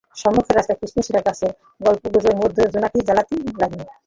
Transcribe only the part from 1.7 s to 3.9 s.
পল্লবপুঞ্জের মধ্যে জোনাকি জ্বলিতে লাগিল।